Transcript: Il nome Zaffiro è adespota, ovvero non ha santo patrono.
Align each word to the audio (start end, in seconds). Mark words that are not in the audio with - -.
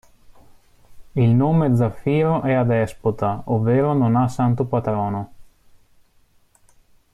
Il 1.13 1.29
nome 1.35 1.75
Zaffiro 1.75 2.41
è 2.41 2.53
adespota, 2.53 3.43
ovvero 3.45 3.93
non 3.93 4.15
ha 4.15 4.27
santo 4.27 4.65
patrono. 4.65 5.33